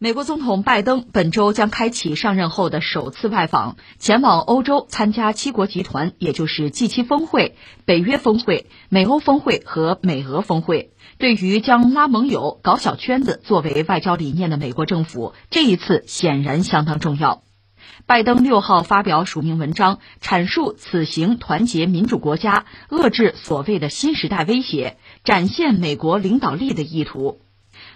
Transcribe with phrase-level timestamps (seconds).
[0.00, 10.92] 美国总统拜登本周将开启上任后的首次外访，前往欧洲参加七国集团，也就是 G7 峰会、北约峰会、美欧峰会和美俄峰会。
[11.18, 17.42] 对于将拉盟友、搞小圈子作为外交理念的美国政府，这一次显然相当重要。
[18.06, 27.40] 拜登六号发表署名文章，阐述此行团结民主国家、遏制所谓的新时代威胁、展现美国领导力的意图。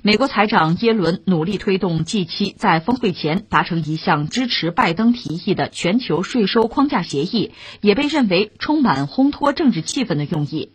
[0.04, 10.72] 美国财长耶伦努力推动 G7 在峰会前达成一项支持拜登提议的全球税收框架协议，也被认为充满烘托政治气氛的用意。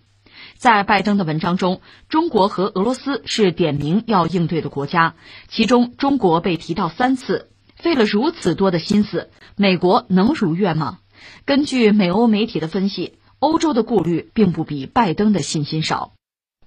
[0.55, 5.16] 在拜登的文章中，中国和俄罗斯是点名要应对的国家，
[5.49, 7.49] 其中中国被提到三次。
[7.76, 10.99] 费了如此多的心思，美国能如愿吗？
[11.44, 16.13] 根据美欧媒体的分析，欧洲的顾虑并不比拜登的信心少。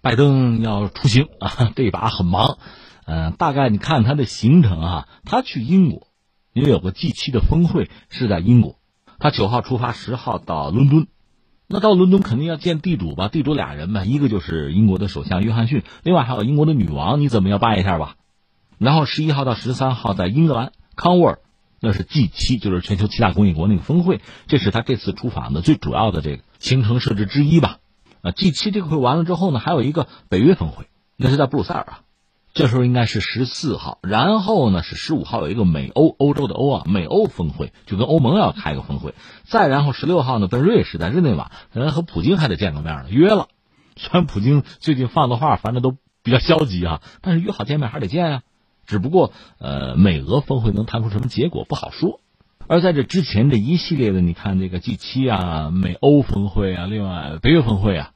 [0.03, 2.59] 拜登要出行啊， 这一把很忙，
[3.05, 6.07] 嗯，大概你看他的行程啊，他去英国，
[6.55, 8.77] 因为有个 G 七的峰会是在英国，
[9.19, 11.07] 他九号出发，十号到伦敦，
[11.67, 13.29] 那到伦敦肯定要见地主吧？
[13.29, 18.15] 地主俩人嘛，一个就是英国的首相约翰逊，另外还有英国的女王，你怎么要拜一下吧？
[18.79, 21.39] 然后十一号到十三号在英格兰康沃尔，
[21.79, 27.80] 那是 G 七，就是全球七大工业国那个峰会，这是他这次出访的最主要的这个行程设置之一吧。
[28.23, 32.01] 啊，G 七这个会完了之后呢，还有一个北约峰会，那是在布鲁塞尔啊，
[32.53, 43.49] 这时候应该是十四号，然后呢是十五号有一个美欧欧洲的欧啊美欧峰会，就跟欧盟要开个峰会，再然后十六号呢跟瑞士在日内瓦，人和普京还得见个面呢，约了，
[43.97, 48.43] 虽然普京最近放的话反正都比较消极啊，但是约好见面还得见啊，
[48.87, 52.21] 只不过呃美俄峰会能谈出什么结果不好说。
[52.71, 58.13] 而在这之前这一系列的，你看这个 G 七啊、美欧峰会啊、另外北约峰会啊，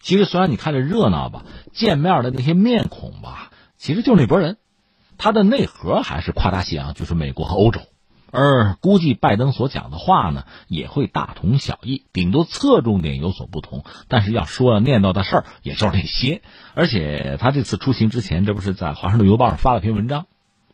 [0.00, 4.56] 其实虽然你看着热闹吧，见面的那些面孔吧，其实就那拨人，
[5.18, 7.82] 他的内核还是夸大西洋，就是美国和欧洲。
[8.30, 13.84] 而估计拜登所讲的话呢，也会大同小异，顶多侧重点有所不同。
[14.08, 16.40] 但是要说念叨的事儿，也就是那些。
[16.72, 20.24] 而且他这次出行之前，这不是在《华盛顿邮报》上发了篇文章，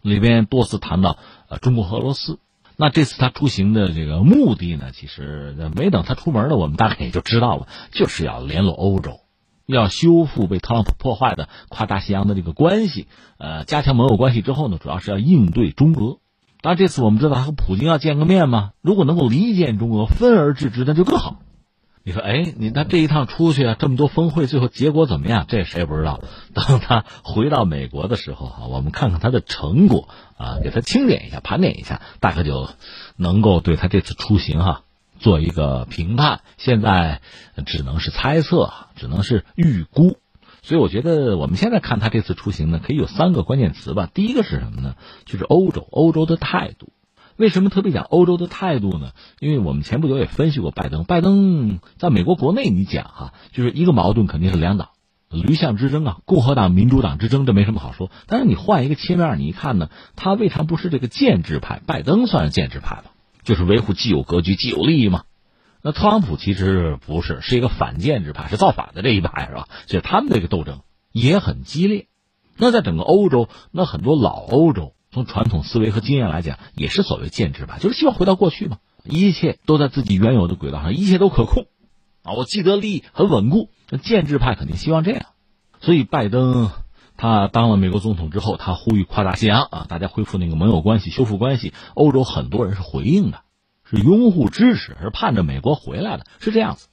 [0.02, 1.18] 里边多次谈到
[1.48, 2.38] 呃中国和俄罗斯。
[2.76, 9.20] 那这次他出行的这个目的呢，其实没等他出门呢，我们大概也就知道了，就是要联络欧洲，
[9.66, 13.06] 要修复被特朗普破坏的跨大西洋的这个关系，
[13.38, 16.18] 呃，加强盟友关系之后呢，主要是要应对中俄。
[16.60, 21.36] 当然，这次我们知道他和普京要见个面嘛，如果能够离间中俄，分而治之，那就更好。
[22.06, 25.46] 你说，哎，你他这一趟出去啊，这么多峰会，最后结果怎么样？
[25.48, 26.20] 这谁也不知道。
[26.52, 32.68] 等他回到美国的时候啊，我们看看他的成果啊，给他清点一下、盘点一下，大概就
[33.16, 34.82] 能够对他这次出行哈
[35.18, 36.42] 做一个评判。
[36.58, 37.22] 现在
[37.64, 40.18] 只能是猜测，只能是预估。
[40.60, 44.10] 所以我觉得我们现在看他这次出行呢，可以有三个关键词吧。
[44.12, 44.94] 第一个是什么呢？
[45.24, 46.88] 就是欧洲，欧洲的态度。
[47.36, 49.10] 为什么特别讲欧洲的态度呢？
[49.40, 54.90] 因为我们前不久也分析过拜登，拜登在美国国内你讲哈，就是一个矛盾肯定是两党
[55.30, 58.08] 驴象之争啊，共和党、民主党之争，这没什么好说。
[58.28, 61.82] 但是你换一个切面，你一看呢，他为啥不是这个建制派？
[61.84, 63.04] 拜登算是建制派吧，
[63.42, 65.24] 就是维护既有格局、既有利益嘛。
[65.82, 69.68] 那特朗普其实不是，是一个反建制派，是造反的这一派是吧？
[69.88, 72.06] 所以他们这个斗争也很激烈。
[72.56, 74.93] 那在整个欧洲，那很多老欧洲。
[75.14, 81.66] 从传统思维和经验来讲，也是所谓建制派，就是希望回到过去嘛，一切都在自己原有的轨道上，一切都可控，
[82.24, 83.70] 啊，我既得利益很稳固。
[83.90, 85.26] 那建制派肯定希望这样，
[85.80, 86.70] 所以拜登
[87.16, 91.72] 他当了美国总统之后，他呼吁跨大西洋啊，大家恢复那个盟友关系，修复关系。
[91.94, 93.42] 欧洲很多人是回应的，
[93.88, 96.88] 是拥护支持，是盼着美国回来的，是这样子。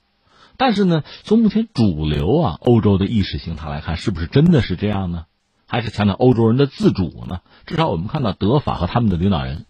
[0.58, 5.26] 但是呢，从目前主流啊欧洲的意识形态来看，是不是真的是这样呢？
[5.72, 7.40] 还是强调欧洲人的自主呢？
[7.66, 9.66] 至少我们看到德法和他们的领导人，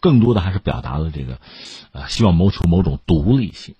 [0.00, 1.38] 更多的还是表达了这个，
[1.92, 3.76] 呃，希望谋求某种独立性。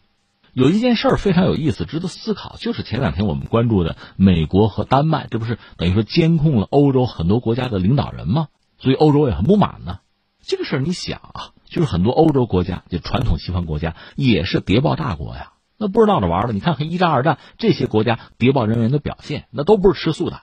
[0.53, 8.47] 有一件事儿非常有意思，值得思考，就是前两天我们关注的美国和丹麦，这不是等于说监控了欧洲很多国家的领导人吗？
[8.79, 9.99] 所以欧洲也很不满呢。
[10.43, 16.53] 这个事儿你想啊，就是很多欧洲国家，就传统西方国家，也是谍报大国呀，那不是闹着玩的。
[16.53, 20.43] 你看看一战、二战这些国家谍报人员的表现，那都不是吃素的。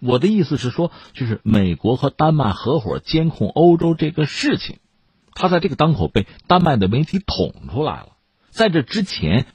[0.00, 4.78] 我的意思是说，就是美国和丹麦合伙监控欧洲这个事情，
[5.34, 8.08] 他在这个当口被丹麦的媒体捅出来了。
[8.50, 9.46] 在这之前，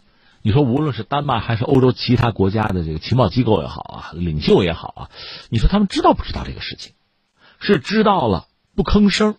[0.41, 5.09] 你说无论是丹麦还是欧洲其他国家的这个情报机构也好啊，领袖也好啊，
[5.49, 6.93] 你说他们知道不知道这个事情？
[7.59, 9.35] 是知道了不吭声，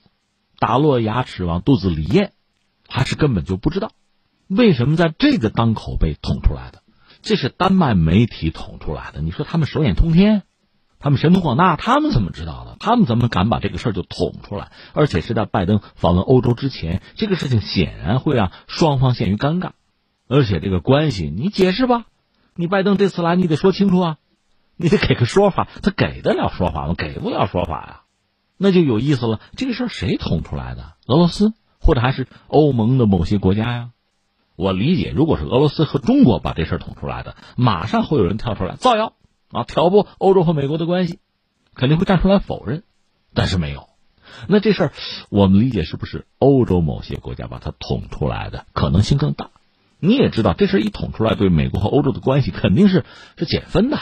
[0.58, 2.32] 打落牙齿往肚子里咽，
[2.88, 3.92] 还是根本就不知道？
[4.48, 6.82] 为什么在这个当口被捅出来的？
[7.22, 9.20] 这是丹麦媒体捅出来的。
[9.20, 10.42] 你说他们手眼通天？
[11.06, 12.74] 他们神通广大，他们怎么知道的？
[12.80, 14.72] 他们怎么敢把这个事儿就捅出来？
[14.92, 19.70] 而且是在拜登访问欧洲之前，这个事情显然会让双方陷于尴尬。
[20.26, 22.06] 而且这个关系，你解释吧，
[22.56, 24.16] 你拜登这次来，你得说清楚啊，
[24.74, 25.68] 你得给个说法。
[25.80, 26.94] 他给得了说法吗？
[26.98, 28.00] 给不了说法呀，
[28.56, 29.38] 那就有意思了。
[29.56, 30.94] 这个事儿谁捅出来的？
[31.06, 33.90] 俄罗斯，或者还是欧盟的某些国家呀？
[34.56, 39.12] 我理解，如果是俄罗斯和中国把这事儿捅出来的，马上会有人跳出来造谣
[39.50, 41.18] 啊，挑拨欧洲和美国的关系，
[41.74, 42.82] 肯定会站出来否认。
[43.34, 43.88] 但是没有，
[44.48, 44.92] 那这事儿
[45.28, 49.50] 我们理解是不是欧洲某些国家把它捅出来的可能性更大？
[49.98, 53.04] 你也知道，这事儿一捅出来，对美国和欧洲的关系肯定是
[53.36, 53.98] 是减分的。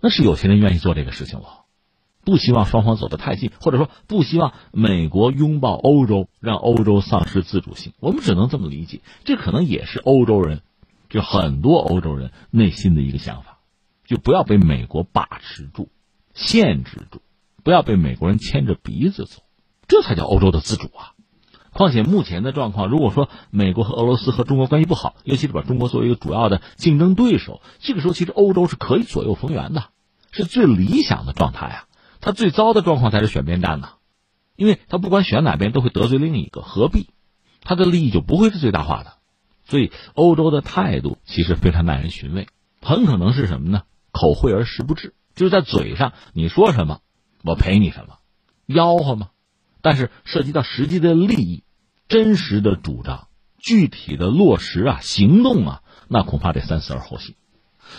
[0.00, 1.64] 那是有些人愿意做这个事情了，
[2.24, 7.92] 不希望双方走得太近，或者说不希望美国拥抱欧洲，让欧洲丧失自主性。
[7.98, 10.62] 我们只能这么理解，这可能也是欧洲人，
[11.08, 13.57] 就很多欧洲人内心的一个想法，
[14.08, 15.90] 就不要被美国把持住、
[16.32, 17.20] 限制住，
[17.62, 19.42] 不要被美国人牵着鼻子走，
[19.86, 21.12] 这才叫欧洲的自主啊。
[21.74, 29.90] 况且目前的状况，如果说美国和俄罗斯和中国关系不好，尤其是把中国作为一个主要的竞争对手，这个时候其实欧洲是可以左右逢源的，
[30.32, 31.84] 是最理想的状态啊。
[32.22, 33.90] 他最糟的状况才是选边站呢，
[34.56, 37.10] 因为他不管选哪边都会得罪另一个，何必？
[37.60, 39.18] 他的利益就不会是最大化的。
[39.64, 42.48] 所以欧洲的态度其实非常耐人寻味，
[42.80, 43.82] 很可能是什么呢？
[44.18, 47.00] 口惠而实不至，就是在嘴上你说什么，
[47.44, 48.18] 我赔你什么，
[48.66, 49.28] 吆喝吗？
[49.80, 51.62] 但是涉及到实际的利益。
[52.08, 53.28] 真实的主张，
[53.58, 57.34] 具体的落实啊，行动啊，那恐怕得三思而后行。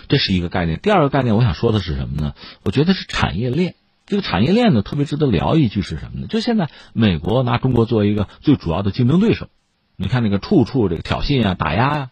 [0.08, 0.80] 这是一个概念。
[0.80, 2.34] 第二个概念，我想说的是什么呢？
[2.64, 3.76] 我觉得是产业链。
[4.08, 6.28] 这个产业链呢，特别值得聊一句是什么呢？
[6.28, 9.48] 就现在美国拿中国作为一个最主要的竞争对手，
[9.96, 12.10] 你看那个处处这个挑衅啊、打压呀。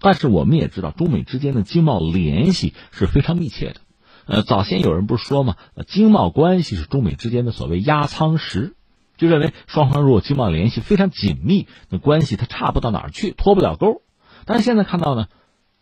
[0.00, 3.80] 但是我们也知道，中美之间的经贸联系是非常密切的。
[4.26, 5.56] 呃，早先有人不是说吗？
[5.86, 8.74] 经贸关系是中美之间的所谓压舱石。
[9.16, 14.00] 就认为双方如果经贸联系非常紧密，那关系它差不到哪儿去，脱不了钩。
[14.46, 15.26] 但是现在看到呢，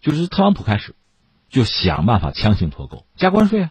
[0.01, 0.97] 就是特朗普开始
[1.49, 3.71] 就想办法强行脱钩，加关税啊，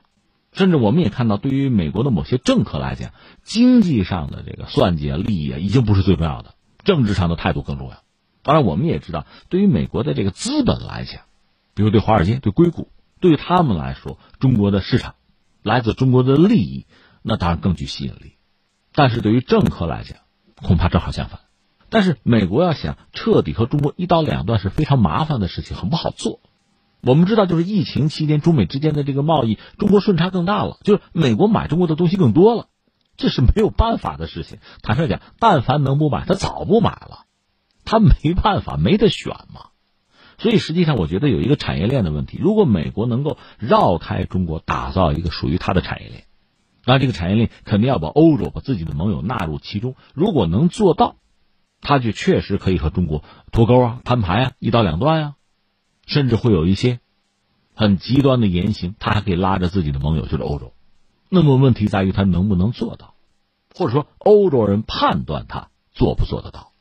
[0.53, 3.11] 甚至我们也看到，对于美国的某些政客来讲，
[3.44, 6.53] 经济上的这个算计啊、利益啊，已经不是最重要的，
[6.85, 7.97] 政治上的态度更重要。
[8.47, 11.23] 当然，我们也知道，对于美国的这个资本来讲，
[11.75, 12.88] 比如对华尔街、对硅谷，
[13.19, 15.15] 对于他们来说，中国的市场，
[15.61, 16.85] 来自中国的利益，
[17.21, 18.38] 那当然更具吸引力。
[18.95, 20.19] 但是对于政客来讲，
[20.65, 21.41] 恐怕正好相反。
[21.89, 26.39] 但是美国要想彻底和中国一刀两断是非常麻烦的事情，很不好做。
[27.01, 32.67] 我们知道，就是疫情期间中美之间的这个贸易，中国顺差更大了，就是美国买中国的东西更多了，
[33.17, 34.59] 这是没有办法的事情。
[34.83, 37.25] 坦率讲，但凡能不买，他早不买了，
[37.87, 39.69] 他没办法，没得选嘛。
[40.37, 42.37] 所以实际上，我觉得有一个产业链的问题。
[42.39, 46.25] 如果美国能够绕开中国，打造一个属于它的产业链。
[46.85, 49.95] 那这个产业链肯定要把欧洲、把自己的盟友纳入其中。
[50.13, 51.15] 如果能做到，
[51.81, 55.35] 他就确实可以和中国脱钩啊、摊牌啊、一刀两断啊，
[56.05, 56.99] 甚至会有一些
[57.73, 60.73] 很极端的言行，他还可以拉着自己的盟友，就是欧洲。
[61.29, 63.15] 那么问题在于他能不能做到，
[63.73, 66.73] 或者说欧洲人判断他做不做得到。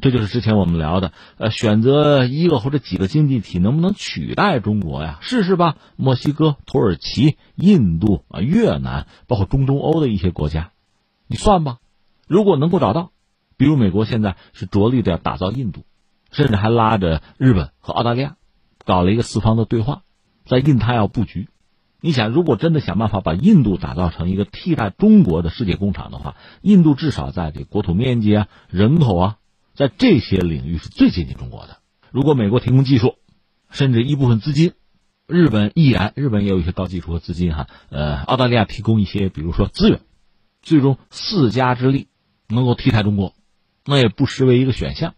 [0.00, 5.18] 这就是之前我们聊的，呃，选择一个或者几个经济体能不能取代中国呀？
[5.20, 10.70] 试试吧，墨西哥、土耳其、印度啊、越南，包括中东欧的一些国家，
[11.26, 11.78] 你算吧。
[12.26, 13.10] 如果能够找到，
[13.56, 15.84] 比如美国现在是着力的要打造印度，
[16.30, 18.36] 甚至还拉着日本和澳大利亚，
[18.84, 20.02] 搞了一个四方的对话，
[20.46, 21.48] 在印太要布局。
[22.00, 29.36] 你想，如果真的想办法把印度打造成一个替代中国的世界工厂的话，印度至少在这国土面积啊、人口啊。
[29.80, 31.78] 在这些领域是最接近中国的。
[32.10, 33.14] 如果美国提供技术，
[33.70, 34.72] 甚至一部分资金，
[35.26, 36.12] 日本依然。
[36.16, 37.66] 日本也有一些高技术和资金哈。
[37.88, 40.02] 呃，澳大利亚提供一些，比如说资源，
[40.60, 42.08] 最终四家之力
[42.46, 43.32] 能够替代中国，
[43.86, 45.14] 那也不失为一个选项。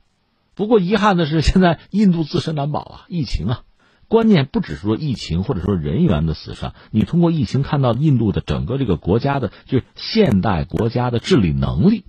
[0.54, 3.62] 不过遗憾的是，现在印度自身难保啊，疫情啊，
[4.07, 12.04] 关键不只是说疫情或者说人员的死伤，你通过疫情看到印度的整个这个国家的，就是现代国家的治理能力，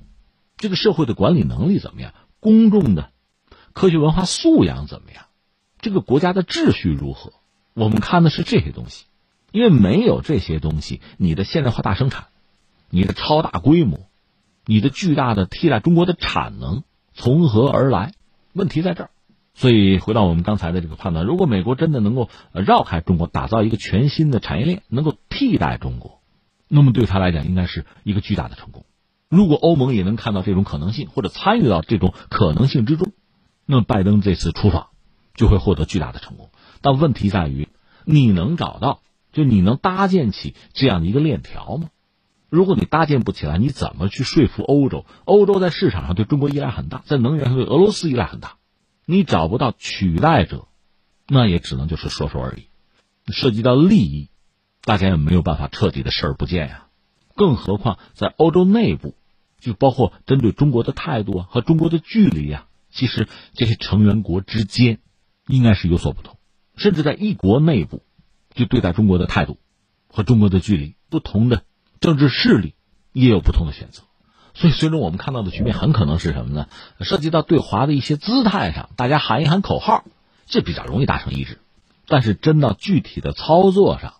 [0.55, 2.13] 这个社会的管理能力怎么样？
[2.43, 3.09] 公众的
[3.71, 5.27] 科学文化素养怎么样？
[5.79, 7.31] 这个国家的秩序如何？
[7.73, 9.05] 我们看的是这些东西，
[9.51, 12.25] 因为没有这些东西，你的现代化大生产，
[12.89, 14.01] 你的超大规模，
[14.65, 16.83] 你的巨大的替代中国的产能
[17.13, 18.13] 从何而来？
[18.51, 19.09] 问题在这儿。
[19.55, 26.19] 所以回到我们刚才的这个判断，如果美国真的能够绕开中国，打造一个全新的产业链，能够替代中国，
[26.67, 28.83] 那么对他来讲应该是一个巨大的成功。
[29.35, 33.13] 如果欧盟也能看到这种可能性，或者参与到这种可能性之中，
[33.65, 34.89] 那么拜登这次出访
[35.33, 36.51] 就会获得巨大的成功。
[36.81, 37.67] 但问题在于，
[38.05, 41.89] 你能找到就你能搭建起这样的一个链条吗？
[42.49, 45.07] 如果你搭建不起来，你怎么去说服欧洲？
[45.25, 48.57] 欧洲在市场上对中国依赖很大，在能源上对俄罗斯依赖很大，
[49.07, 50.67] 你找不到取代者，
[51.27, 52.67] 那也只能就是说说而已。
[53.31, 54.29] 涉及到利益，
[54.83, 56.85] 大家也没有办法彻底的视而不见呀。
[57.35, 59.15] 更何况在欧洲内部，
[59.63, 64.99] 就包括针对中国的态度啊和中国的距离呀，其实这些成员国之间
[65.47, 66.37] 应该是有所不同，
[66.75, 68.03] 甚至在一国内部，
[68.53, 69.57] 就对待中国的态度
[70.07, 71.63] 和中国的距离不同的。
[72.01, 72.75] 政治势力
[73.13, 74.03] 也有不同的选择，
[74.53, 76.67] 所以最终我们看到的局面很可能是什么呢？
[76.99, 80.03] 涉及到对华的一些姿态上，大家喊一喊口号，
[80.45, 81.59] 这比较容易达成一致。
[82.05, 84.15] 但是真到具体的操作上，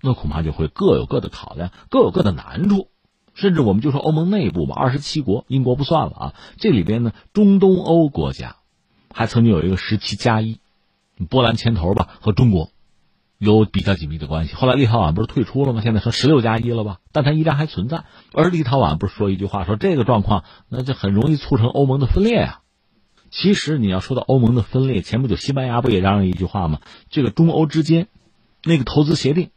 [0.00, 2.90] 那恐怕就会各有各的考量，各有各的难处。
[3.34, 8.56] 甚至我们就说欧盟内部吧，二十七国，英国不算了啊，这里边呢，中东欧国家
[9.12, 10.58] 还曾经有一个十七加一，
[11.28, 12.70] 波兰牵头吧，和中国。
[13.36, 14.54] 有比较紧密的关系。
[14.54, 15.82] 后来立陶宛不是退出了吗？
[15.82, 17.00] 现在说十六加一了吧？
[17.12, 18.04] 但它依然还存在。
[18.32, 22.60] 而立陶宛不是说一句话，说这个状况那就很容易促成欧盟的分裂啊。
[23.30, 26.80] 其实你要说到欧盟的分裂，前不久西班牙不也嚷嚷一句话吗？
[27.10, 28.06] 这个中欧之间
[28.62, 29.50] 那个投资协定，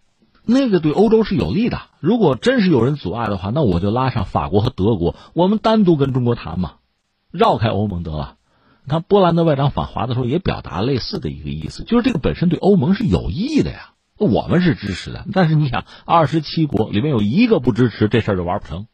[0.48, 1.82] 那个对欧洲是有利的。
[2.00, 6.76] 如果真是有人阻碍的话，那我就拉上法国和德国，我们单独跟中国谈嘛，
[7.30, 8.36] 绕开欧盟得了。
[8.88, 15.26] 他波兰的外长访华的时候也表达类似的一个意思，就是这个本身对欧盟是有益的呀，我们是支持的。
[15.34, 18.88] 但是你想，二十七国里面有一个不支持，这事儿就玩不成。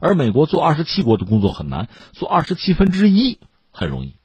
[0.00, 3.38] 而美国做二十七国的工作很难，做二十七分之一
[3.70, 4.16] 很容易。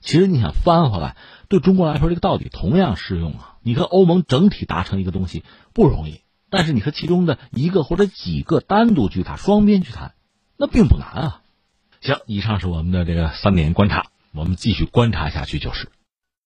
[0.00, 1.16] 其实你想翻回来，
[1.48, 3.56] 对中国来说，这个道理同样适用啊。
[3.62, 5.42] 你和欧盟整体达成一个东西
[5.74, 10.14] 不容易，但是你和其中的一个或者几个单独去谈，双边去谈，
[10.56, 11.40] 那并不难啊。
[12.00, 14.06] 行，以上是我们的这个三点观察。
[14.32, 15.90] 我们继续观察下去，就是。